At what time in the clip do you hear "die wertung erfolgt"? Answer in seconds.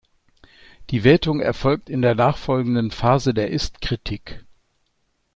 0.89-1.87